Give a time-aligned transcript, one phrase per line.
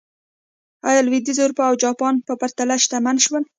[0.89, 3.43] ایا لوېدیځه اروپا او جاپان په پرتله شتمن شول.